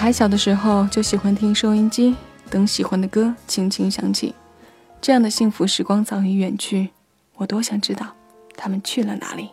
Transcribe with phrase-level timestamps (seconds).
[0.00, 2.16] 还小的时候，就喜欢听收音机，
[2.48, 4.34] 等喜欢的歌轻轻响起。
[4.98, 6.88] 这样的幸福时光早已远去，
[7.36, 8.06] 我多想知道
[8.56, 9.50] 他们去了哪里。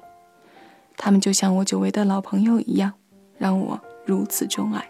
[0.96, 2.94] 他们就像我久违的老朋友一样，
[3.38, 4.90] 让我如此钟爱。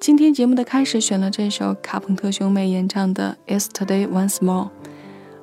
[0.00, 4.64] 今天节目的开始选了这首卡朋特兄妹演唱的《Yesterday Once More》，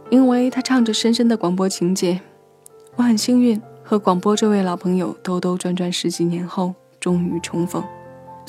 [0.09, 2.21] 因为他唱着深深的广播情节。
[2.95, 7.83] 我很幸运和广播这位老朋友兜兜转转十几年后，终于重逢。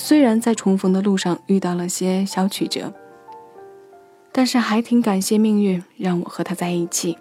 [0.03, 2.91] 虽然在重逢的路上遇到了些小曲折，
[4.33, 7.19] 但是还挺感谢命运让我和他在一起。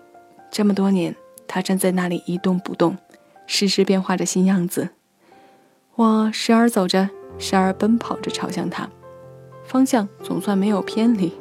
[0.50, 1.14] 这么多年，
[1.46, 2.98] 他站在那里一动不动，
[3.46, 4.92] 时时变化着新样子。
[5.96, 8.90] 我时而走着，时而奔跑着朝向他，
[9.66, 11.34] 方向总算没有偏离，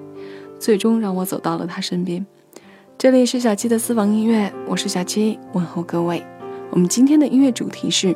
[0.58, 2.26] 最终让我走到了他身边。
[2.98, 6.20] 这里是小七的私房音乐，我是小七，问候各位。
[6.70, 8.14] 我们今天的音乐主题是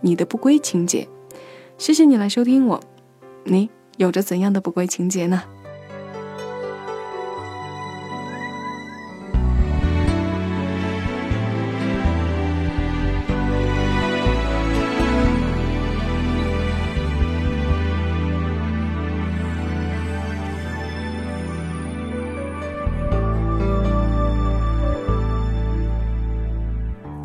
[0.00, 1.08] 你的不归情节。
[1.76, 2.80] 谢谢你来收听我。
[3.44, 3.68] 你
[3.98, 5.42] 有着怎样的不归情节呢？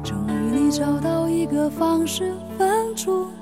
[0.04, 3.28] 终于你找到一个方式分出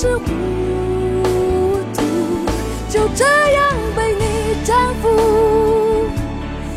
[0.00, 0.22] 是糊
[1.92, 2.00] 涂，
[2.88, 3.64] 就这样
[3.96, 4.22] 被你
[4.64, 4.72] 征
[5.02, 5.08] 服，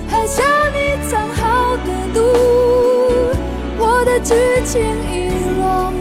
[0.10, 0.42] 喝下
[0.74, 2.20] 你藏好的毒。
[3.78, 4.34] 我的剧
[4.66, 5.30] 情已
[5.60, 6.00] 落幕，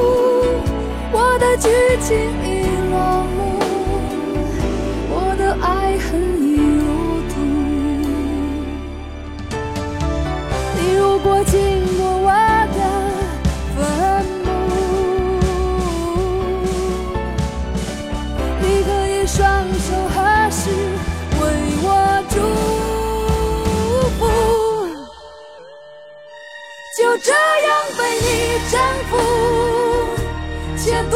[1.61, 1.69] 剧
[2.01, 2.09] 情
[2.43, 2.95] 已落
[3.35, 3.37] 幕，
[5.09, 6.09] 我的爱恨
[6.41, 6.81] 已入
[7.29, 7.31] 土。
[10.75, 11.55] 你如果经
[11.97, 12.29] 过我
[12.73, 12.79] 的
[13.77, 13.79] 坟
[14.43, 14.49] 墓，
[18.59, 19.39] 你可以双
[19.77, 20.17] 手合
[20.49, 20.59] 十
[21.39, 21.41] 为
[21.83, 21.85] 我
[22.27, 22.35] 祝
[24.17, 24.19] 福。
[26.97, 28.27] 就这样被你
[28.71, 28.73] 征
[29.11, 29.11] 服，
[30.75, 31.15] 切断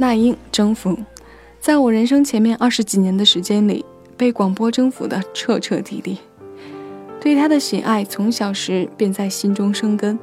[0.00, 0.96] 那英征服，
[1.58, 3.84] 在我人生前面二十几年的时间里，
[4.16, 6.18] 被广播征服的彻彻底底。
[7.20, 10.16] 对他的喜爱从小时便在心中生根，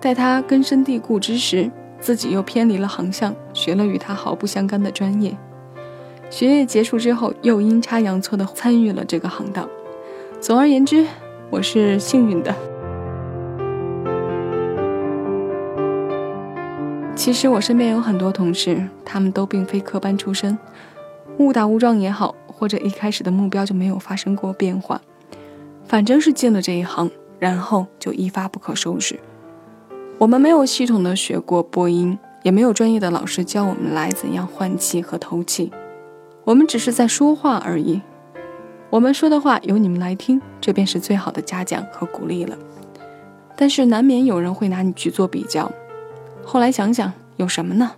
[0.00, 5.36] 待他根深蒂固之时，自己又偏离了航向，学了与他毫不相干的专业。
[6.28, 9.68] 学业结束之后，又阴差阳错地参与了这个行当。
[10.40, 11.06] 总而言之，
[11.50, 12.52] 我是幸运的。
[17.16, 20.58] 其实我身边有很多同事，他们都并非科班出身，
[21.38, 25.00] 误打误撞也好，或者一开始的目标就没有发生过变化。
[25.86, 29.18] 反正是进了这一行，然后就一发不可收拾。
[30.18, 35.72] 我们没有系统的学过播音，也没有专业的老师教我们来怎样换气和透气，
[36.44, 38.02] 我们只是在说话而已。
[38.90, 42.56] 我们说的话由你们来听，这便是最好的嘉奖和鼓励了。
[43.56, 45.70] 但是难免有人会拿你去做比较。
[46.44, 47.90] 后来想想，有什么呢？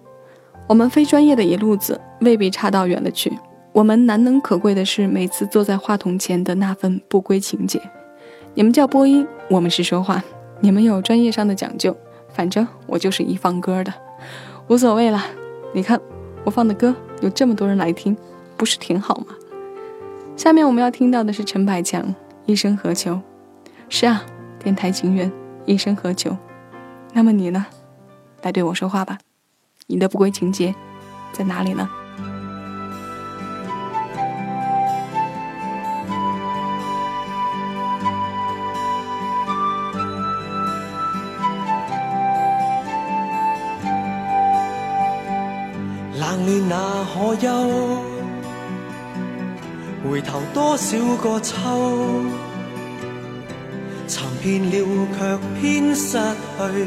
[0.69, 3.39] 我们非专业的一路子，未必差到远了去。
[3.73, 7.81] 我们难能可贵的是，每次坐在话筒前的那份不归情节。
[8.55, 10.23] 你们叫播音，我们是说话。
[10.61, 11.95] 你们有专业上的讲究，
[12.33, 13.93] 反正我就是一放歌的，
[14.69, 15.23] 无所谓了。
[15.75, 16.01] 你看，
[16.45, 18.17] 我放的歌有这么多人来听，
[18.57, 19.27] 不是挺好吗？
[20.37, 22.03] 下面我们要听到的是陈百强
[22.47, 23.13] 《一生何求》。
[23.89, 24.25] 是啊，
[24.59, 25.31] 电台情缘，
[25.67, 26.35] 一生何求？
[27.13, 27.67] 那么你呢？
[28.43, 29.19] 来对我说话吧，
[29.87, 30.75] 你的不归情节
[31.33, 31.89] 在哪里呢？
[46.19, 47.47] 冷暖那可休？
[50.09, 52.25] 回头多少个秋？
[54.07, 56.87] 寻遍了却偏失去，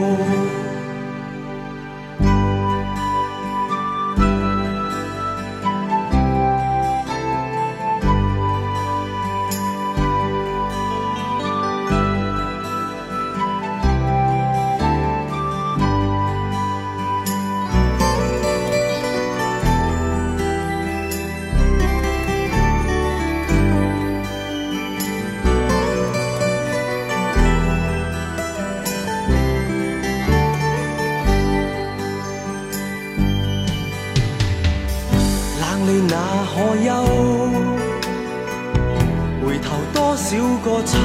[40.85, 40.97] 秋？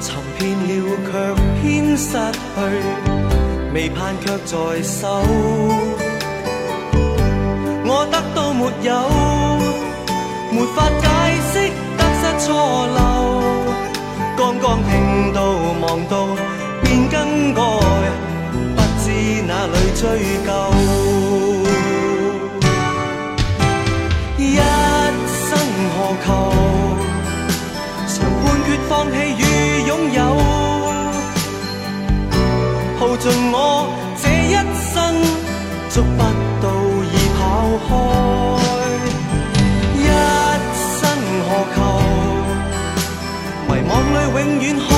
[0.00, 0.70] 寻遍了
[1.04, 1.10] 却
[1.60, 2.56] 偏失去，
[3.74, 5.22] 未盼却在手。
[7.84, 8.90] 我得到没有？
[10.50, 11.04] 没法解
[11.52, 11.54] 释
[11.96, 12.46] 得失错
[12.96, 12.98] 漏。
[14.36, 15.38] 刚刚听到
[15.80, 16.14] 望到
[16.82, 17.16] 便更
[17.54, 17.60] 改，
[18.76, 19.04] 不知
[19.46, 20.02] 哪里追
[20.46, 21.07] 究。
[28.88, 29.42] 放弃与
[29.86, 30.20] 拥有，
[32.98, 33.56] 耗尽我
[34.16, 34.54] 这一
[34.94, 34.96] 生，
[35.90, 36.20] 捉不
[36.62, 36.64] 到
[37.12, 37.40] 已跑
[37.84, 37.88] 开。
[39.94, 40.00] 一
[40.96, 41.00] 生
[41.46, 41.76] 何求？
[43.68, 44.88] 迷惘里永远看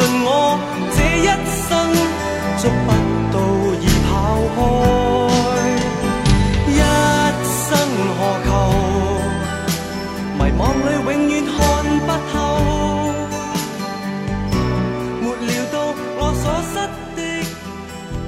[0.00, 0.58] 我
[0.94, 1.70] 这一生
[2.70, 2.88] 不
[3.32, 3.34] 到
[3.80, 4.10] 已跑
[4.54, 4.58] 开
[6.68, 6.70] 一
[7.44, 7.68] 生
[8.16, 8.48] 何求
[10.38, 11.52] 迷惘里永远看
[12.00, 12.34] 不透
[15.20, 15.74] 没料到
[16.18, 16.74] 我所失
[17.14, 17.18] 的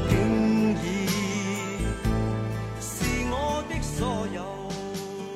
[0.08, 0.12] 竟
[0.82, 0.84] 已
[2.80, 2.84] 是
[3.30, 3.34] 我
[3.70, 3.96] 的所
[4.34, 4.36] 有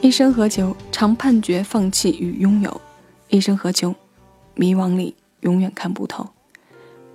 [0.03, 2.81] 一生何求常判决放弃与拥有。
[3.29, 3.95] 一生何求
[4.55, 6.29] 迷惘里永远看不透。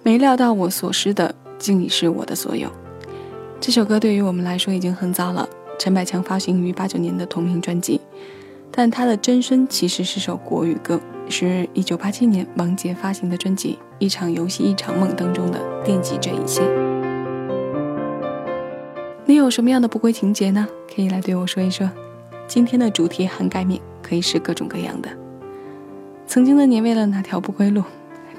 [0.03, 2.69] 没料到我所失的，竟已是我的所有。
[3.59, 5.47] 这首歌对于我们来说已经很早了，
[5.79, 8.01] 陈百强发行于八九年的同名专辑，
[8.69, 10.99] 但他的真身其实是首国语歌，
[11.29, 16.61] 是一九八七年王杰发行的专辑《一场游戏一场梦》当中的《惦记这一切》。
[19.25, 20.67] 你有什么样的不归情节呢？
[20.93, 21.89] 可以来对我说一说。
[22.45, 25.09] 今天的主题涵盖面可以是各种各样的。
[26.27, 27.81] 曾经的你为了哪条不归路？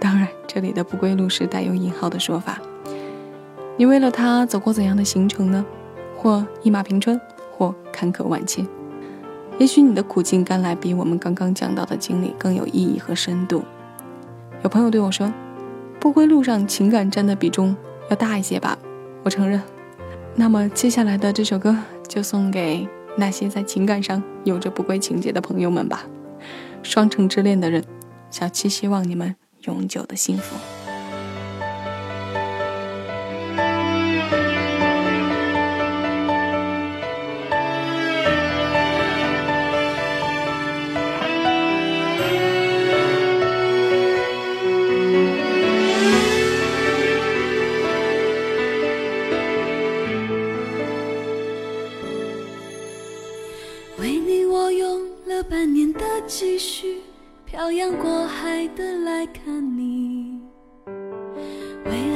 [0.04, 2.60] 当然，这里的不归路是带有引号的说法。
[3.78, 5.64] 你为了他走过怎样的行程呢？
[6.14, 7.18] 或一马平川，
[7.50, 8.66] 或坎坷万千。
[9.56, 13.64] 也许你的苦尽甘来比我们刚刚讲到的经历更有意义和深度。
[14.62, 15.32] 有朋友对我说
[15.98, 17.74] ：“不归路上情感占的比重
[18.10, 18.76] 要大一些吧？”
[19.24, 19.62] 我承认。
[20.34, 21.74] 那么接下来的这首歌
[22.06, 22.86] 就送给。
[23.16, 26.04] 那些在情感上有着不归情节的朋友们吧，
[26.82, 27.82] 双城之恋的人，
[28.28, 29.34] 小七希望你们
[29.66, 30.83] 永久的幸福。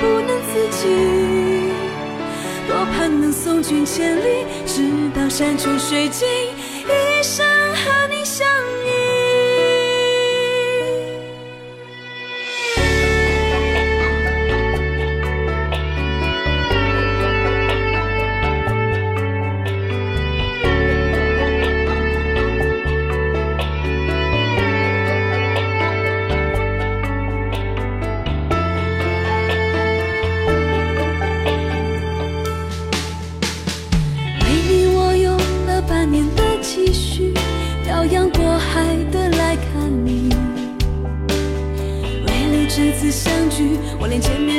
[0.00, 0.88] 不能自己。
[2.66, 4.82] 多盼能送君千里，直
[5.14, 6.26] 到山穷水尽，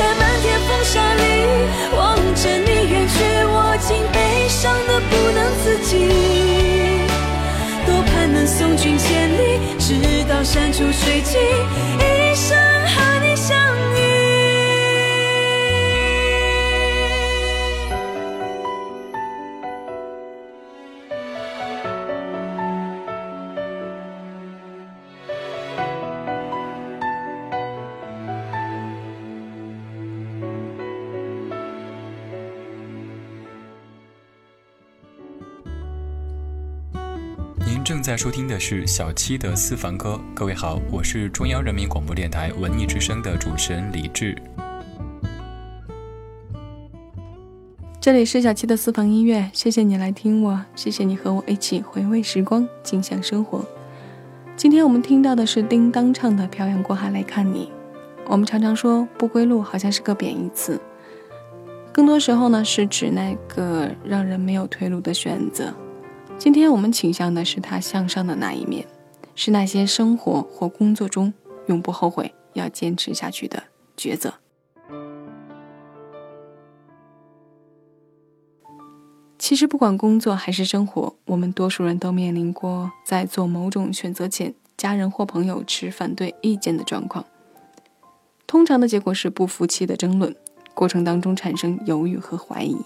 [0.00, 1.22] 在漫天风沙里
[1.94, 5.92] 望着你远去，我竟悲伤的不能自己。
[7.84, 11.38] 多盼能送君千里，直到山穷水尽，
[11.98, 12.56] 一生
[38.10, 40.20] 在收听的是小七的私房歌。
[40.34, 44.36] 各位好，我是中央人民广播电台文艺之声的主持人李志。
[48.00, 53.64] 这里是小七的私房音乐，谢谢你来听我，谢谢你和我一起回味时光，静享生活。
[54.56, 57.66] 今天我们听到的是叮当唱的《漂洋过海来看你》。
[58.26, 60.80] 我们常常说不归路好像是个贬义词，
[61.92, 65.72] 更多时候呢是指那个让人没有退路的选择。
[66.40, 68.86] 今天我们倾向的是他向上的那一面，
[69.34, 71.34] 是那些生活或工作中
[71.66, 73.62] 永不后悔要坚持下去的
[73.94, 74.32] 抉择。
[79.38, 87.22] 其实，不管工作还是生活，我们多数人都面临过在做某种选择前，家人或朋友持反对意见的状况。
[88.46, 90.34] 通常的结果是不服气的争论，
[90.72, 92.78] 过程当中产生犹豫和怀疑，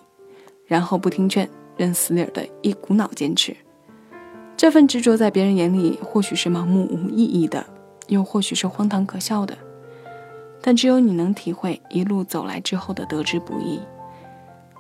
[0.67, 1.49] 然后不听劝。
[1.77, 3.57] 认死理儿的一股脑坚持，
[4.57, 7.67] 这份执着在别人眼里或许是盲目无意义的，
[8.09, 9.57] 又或许是荒唐可笑的。
[10.63, 13.81] 但只有你能体会一路走来之后的得之不易。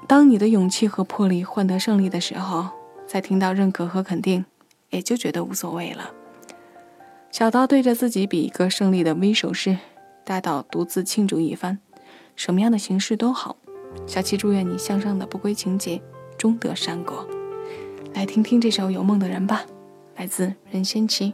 [0.06, 2.68] 当你的勇气和魄力换得胜利的时候，
[3.06, 4.44] 再听到认可和肯定，
[4.90, 6.10] 也就觉得无所谓了。
[7.30, 9.76] 小到对着自己比一个胜利的 V 手势，
[10.24, 11.78] 大到独自庆祝一番，
[12.36, 13.56] 什么样的形式都好。
[14.06, 16.00] 小七祝愿你向上的不归情节。
[16.44, 17.26] 终得善果。
[18.12, 19.64] 来听听这首《有梦的人》吧，
[20.16, 21.32] 来自任贤齐。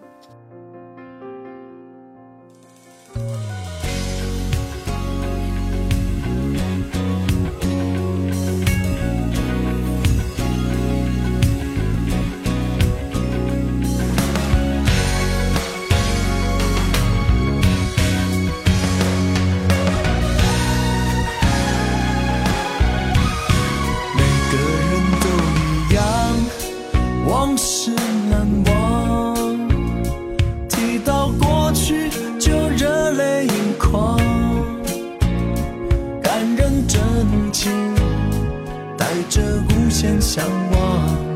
[39.80, 41.29] 无限向往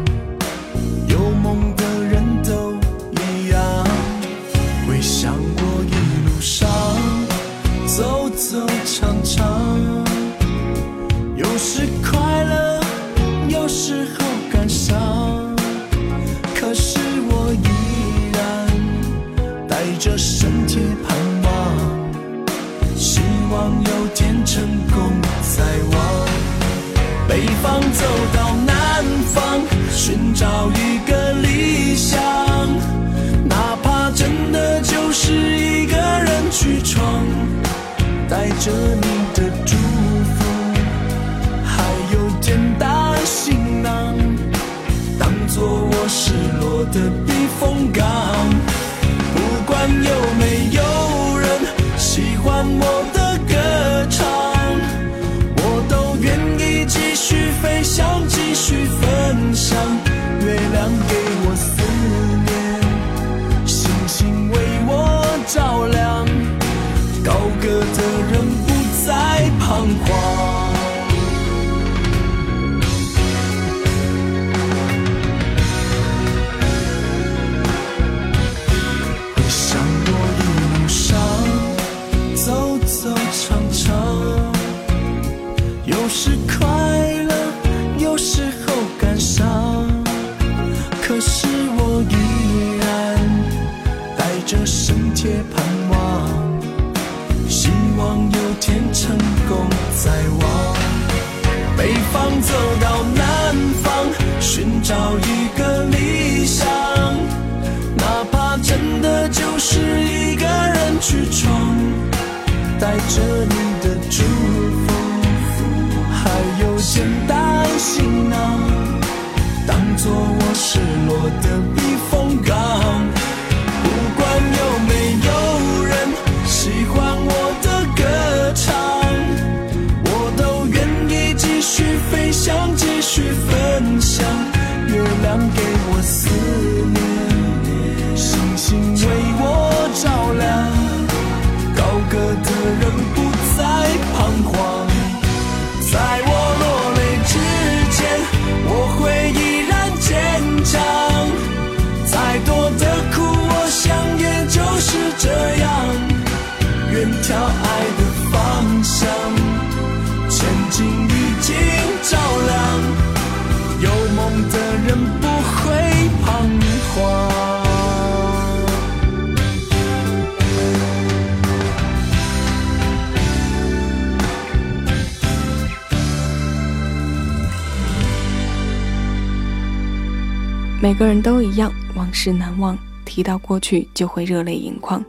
[180.84, 185.02] 每个人都一样，往事难忘，提到过去就会热泪盈眶，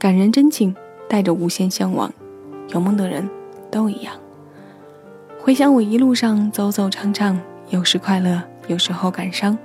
[0.00, 0.74] 感人真情，
[1.08, 2.12] 带着无限向往。
[2.70, 3.30] 有梦的人
[3.70, 4.12] 都一样。
[5.40, 7.40] 回想我一路上走走唱唱，
[7.70, 9.56] 有时快乐，有时候感伤，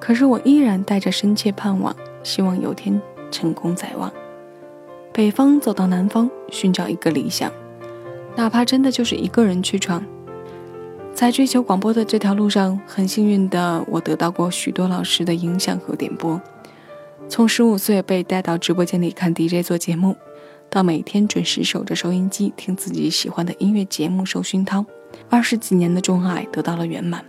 [0.00, 2.98] 可是我依然带着深切盼望，希望有天
[3.30, 4.10] 成功在望。
[5.12, 7.52] 北方走到南方，寻找一个理想，
[8.34, 10.02] 哪怕真的就是一个人去闯。
[11.14, 16.40] 在追求广播的这条路上，很幸运的我得到过许多老师的影响和点拨。
[17.28, 20.16] 从十五岁被带到直播间里看 DJ 做节目，
[20.68, 24.84] 到每天准时守着收音机听自己喜欢的音乐节目受熏陶，
[25.30, 27.24] 二十几年的钟爱得到了圆满。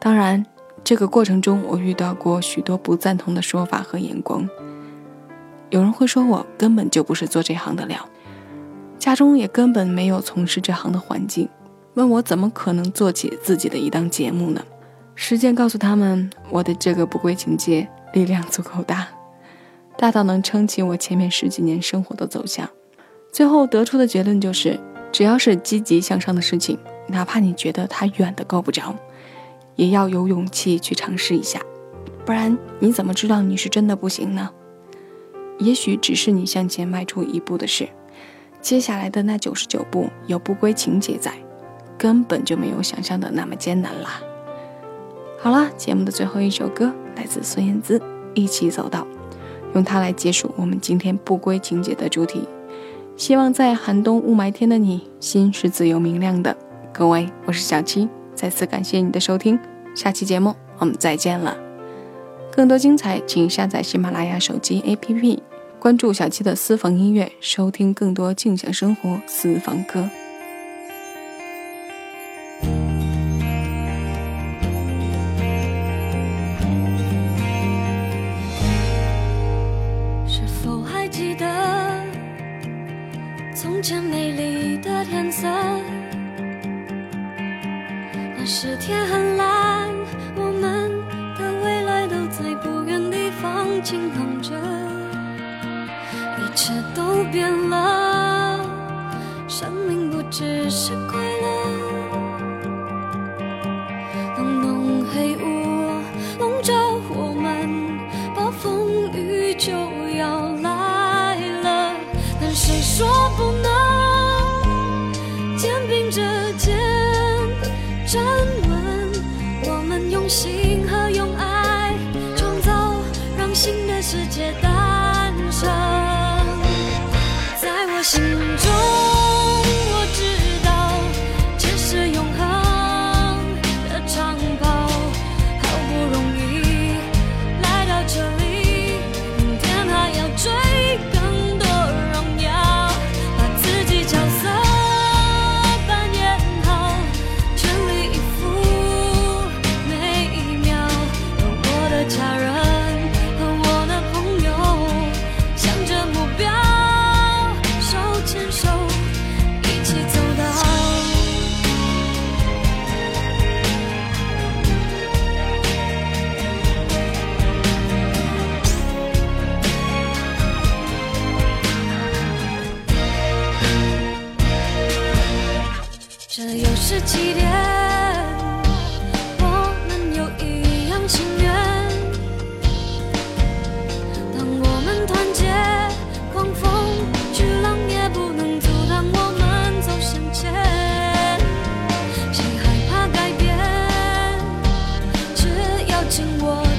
[0.00, 0.44] 当然，
[0.82, 4.46] 这个过程中我遇到过许多不赞同的说法和眼光。
[5.70, 8.06] 有人会说我根本就不是做这行的料，
[8.98, 11.48] 家中也根本没有从事这行的环境。
[11.96, 14.62] 问我怎么可能做起自己的一档节目呢？
[15.14, 19.08] 实践告诉他们，我的这个不归情节力量足够大，
[19.96, 22.68] 大到能撑起我前面十几年生活的走向。
[23.32, 24.78] 最后得出的结论就是，
[25.10, 26.78] 只要是积极向上的事情，
[27.08, 28.94] 哪怕你觉得它远的够不着，
[29.76, 31.62] 也要有勇气去尝试一下，
[32.26, 34.50] 不然你怎么知道你是真的不行呢？
[35.60, 37.88] 也许只是你向前迈出一步的事，
[38.60, 41.32] 接下来的那九十九步有不归情节在。
[41.98, 44.20] 根本就没有想象的那么艰难啦。
[45.38, 47.98] 好了，节目的最后一首歌来自孙燕姿，
[48.34, 49.00] 《一起走到》，
[49.74, 52.48] 用它来结束我们今天不归情节的主题。
[53.16, 56.56] 希望在寒冬雾霾天的你，心是自由明亮的。
[56.92, 59.58] 各位，我是小七，再次感谢你的收听，
[59.94, 61.56] 下期节目我们再见了。
[62.52, 65.38] 更多精彩，请下载喜马拉雅手机 APP，
[65.78, 70.08] 关注小七的私房音乐，收听更多静享生活私房歌。
[84.86, 85.48] 的天色，
[88.36, 89.35] 那是天很。